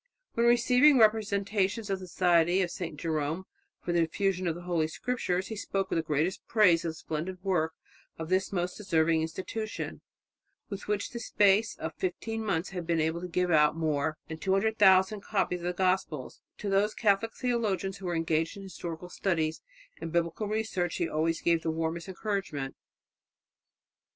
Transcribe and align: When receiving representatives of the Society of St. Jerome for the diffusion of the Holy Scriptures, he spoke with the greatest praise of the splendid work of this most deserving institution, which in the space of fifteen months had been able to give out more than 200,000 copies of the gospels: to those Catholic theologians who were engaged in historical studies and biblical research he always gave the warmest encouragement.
When 0.33 0.47
receiving 0.47 0.97
representatives 0.97 1.91
of 1.91 1.99
the 1.99 2.07
Society 2.07 2.63
of 2.63 2.71
St. 2.71 2.97
Jerome 2.99 3.45
for 3.83 3.91
the 3.93 4.01
diffusion 4.01 4.47
of 4.47 4.55
the 4.55 4.63
Holy 4.63 4.87
Scriptures, 4.87 5.49
he 5.49 5.55
spoke 5.55 5.91
with 5.91 5.97
the 5.97 6.01
greatest 6.01 6.43
praise 6.47 6.83
of 6.83 6.89
the 6.89 6.93
splendid 6.95 7.37
work 7.43 7.73
of 8.17 8.27
this 8.29 8.51
most 8.51 8.77
deserving 8.77 9.21
institution, 9.21 10.01
which 10.69 10.89
in 10.89 10.97
the 11.13 11.19
space 11.19 11.77
of 11.77 11.93
fifteen 11.93 12.43
months 12.43 12.69
had 12.69 12.87
been 12.87 12.99
able 12.99 13.21
to 13.21 13.27
give 13.27 13.51
out 13.51 13.77
more 13.77 14.17
than 14.27 14.39
200,000 14.39 15.21
copies 15.21 15.59
of 15.59 15.65
the 15.67 15.71
gospels: 15.73 16.41
to 16.57 16.67
those 16.67 16.95
Catholic 16.95 17.35
theologians 17.35 17.97
who 17.97 18.07
were 18.07 18.15
engaged 18.15 18.57
in 18.57 18.63
historical 18.63 19.07
studies 19.07 19.61
and 19.99 20.11
biblical 20.11 20.47
research 20.47 20.95
he 20.95 21.07
always 21.07 21.41
gave 21.41 21.61
the 21.61 21.69
warmest 21.69 22.07
encouragement. 22.07 22.75